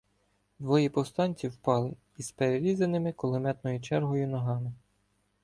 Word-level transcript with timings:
Двоє 0.59 0.89
повстанців 0.89 1.51
впали 1.51 1.93
із 2.17 2.31
перерізаними 2.31 3.13
кулеметною 3.13 3.81
чергою 3.81 4.27
ногами. 4.27 4.71